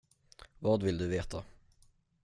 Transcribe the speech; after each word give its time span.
Vad 0.59 0.83
vill 0.83 0.97
du 0.97 1.07
veta? 1.07 1.43